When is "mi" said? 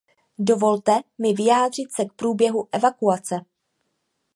1.17-1.33